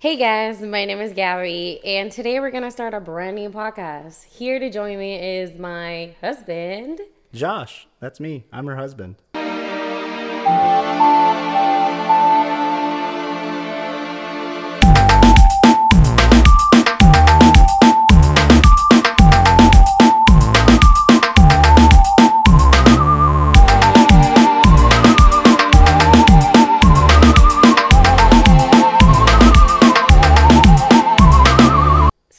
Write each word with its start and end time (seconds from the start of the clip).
Hey 0.00 0.16
guys, 0.16 0.62
my 0.62 0.84
name 0.84 1.00
is 1.00 1.12
Gabby, 1.12 1.80
and 1.84 2.12
today 2.12 2.38
we're 2.38 2.52
gonna 2.52 2.70
start 2.70 2.94
a 2.94 3.00
brand 3.00 3.34
new 3.34 3.50
podcast. 3.50 4.22
Here 4.26 4.60
to 4.60 4.70
join 4.70 4.96
me 4.96 5.16
is 5.16 5.58
my 5.58 6.14
husband. 6.20 7.00
Josh, 7.34 7.88
that's 7.98 8.20
me. 8.20 8.44
I'm 8.52 8.66
her 8.66 8.76
husband. 8.76 9.16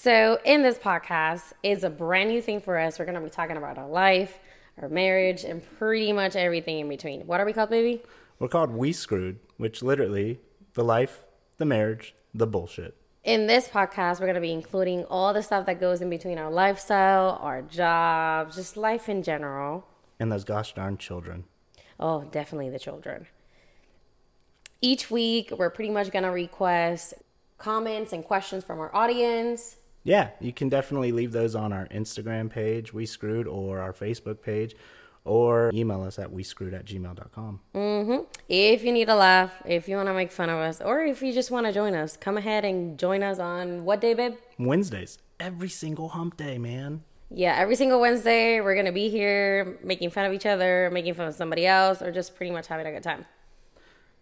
So, 0.02 0.40
in 0.46 0.62
this 0.62 0.78
podcast 0.78 1.52
is 1.62 1.84
a 1.84 1.90
brand 1.90 2.30
new 2.30 2.42
thing 2.42 2.62
for 2.62 2.78
us. 2.80 2.98
We're 2.98 3.04
gonna 3.04 3.20
be 3.20 3.30
talking 3.30 3.58
about 3.58 3.78
our 3.78 3.90
life, 3.90 4.40
our 4.82 4.88
marriage, 4.88 5.44
and 5.44 5.62
pretty 5.78 6.14
much 6.14 6.38
everything 6.38 6.80
in 6.80 6.88
between. 6.88 7.28
What 7.28 7.42
are 7.42 7.46
we 7.46 7.52
called, 7.52 7.70
baby? 7.70 8.02
We're 8.40 8.48
called 8.48 8.72
We 8.72 8.94
Skorude, 8.94 9.40
which 9.58 9.84
literally 9.84 10.40
the 10.76 10.86
life, 10.86 11.26
the 11.58 11.66
marriage, 11.66 12.16
the 12.34 12.48
bullshit. 12.48 12.96
In 13.26 13.46
this 13.48 13.68
podcast, 13.68 14.22
we're 14.22 14.28
gonna 14.28 14.40
be 14.40 14.54
including 14.54 15.04
all 15.10 15.34
the 15.34 15.44
stuff 15.44 15.66
that 15.66 15.82
goes 15.82 16.00
in 16.00 16.10
between 16.10 16.38
our 16.38 16.50
lifestyle, 16.50 17.38
our 17.42 17.62
jobs, 17.62 18.56
just 18.56 18.78
life 18.78 19.10
in 19.10 19.22
general. 19.22 19.86
And 20.18 20.32
those 20.32 20.46
gosh 20.46 20.74
darn 20.74 20.98
children. 20.98 21.44
Oh, 22.00 22.24
definitely 22.24 22.70
the 22.70 22.80
children. 22.80 23.28
Each 24.80 25.12
week, 25.12 25.52
we're 25.58 25.70
pretty 25.70 25.92
much 25.92 26.10
gonna 26.10 26.32
request 26.32 27.16
comments 27.58 28.14
and 28.14 28.24
questions 28.24 28.64
from 28.64 28.80
our 28.80 28.96
audience. 28.96 29.76
Yeah, 30.04 30.30
you 30.40 30.54
can 30.54 30.70
definitely 30.70 31.12
leave 31.12 31.32
those 31.32 31.56
on 31.56 31.74
our 31.74 31.88
Instagram 31.88 32.50
page, 32.50 32.94
We 32.94 33.06
Skorude, 33.06 33.52
or 33.52 33.80
our 33.80 33.94
Facebook 33.94 34.42
page, 34.42 34.76
or 35.26 35.72
email 35.74 36.02
us 36.04 36.18
at 36.18 36.32
we 36.32 36.44
skorude 36.44 36.74
at 36.74 36.86
gmail.com. 36.86 37.60
Mm-hmm. 37.76 38.24
If 38.48 38.84
you 38.84 38.92
need 38.92 39.10
a 39.10 39.16
laugh, 39.16 39.54
if 39.66 39.88
you 39.88 39.96
want 39.96 40.08
to 40.08 40.14
make 40.14 40.32
fun 40.32 40.50
of 40.50 40.58
us, 40.58 40.82
or 40.82 41.02
if 41.02 41.22
you 41.22 41.34
just 41.34 41.52
want 41.52 41.66
to 41.68 41.74
join 41.74 41.94
us, 41.94 42.18
come 42.18 42.38
ahead 42.38 42.66
and 42.66 42.98
join 42.98 43.22
us 43.24 43.40
on 43.40 43.86
what 43.86 44.02
day, 44.02 44.14
babe? 44.14 44.36
Wednesdays, 44.58 45.20
every 45.40 45.70
single 45.70 46.10
hump 46.10 46.38
day, 46.38 46.58
man. 46.58 47.04
Yeah, 47.32 47.56
every 47.58 47.76
single 47.76 48.02
Wednesday, 48.02 48.60
we're 48.60 48.74
going 48.74 48.88
to 48.88 48.92
be 48.92 49.10
here 49.10 49.78
making 49.84 50.10
fun 50.10 50.26
of 50.26 50.34
each 50.34 50.48
other, 50.48 50.90
making 50.92 51.14
fun 51.14 51.28
of 51.28 51.36
somebody 51.36 51.68
else, 51.68 52.02
or 52.02 52.12
just 52.12 52.36
pretty 52.36 52.52
much 52.52 52.68
having 52.68 52.88
a 52.88 52.92
good 52.92 53.04
time. 53.04 53.26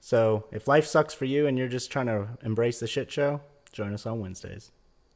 So 0.02 0.46
if 0.52 0.68
life 0.68 0.86
sucks 0.86 1.14
for 1.14 1.26
you 1.26 1.48
and 1.48 1.58
you're 1.58 1.70
just 1.70 1.90
trying 1.90 2.08
to 2.08 2.28
embrace 2.44 2.80
the 2.80 2.88
shit 2.88 3.10
show, 3.10 3.42
join 3.72 3.94
us 3.94 4.06
on 4.06 4.20
Wednesdays, 4.20 4.72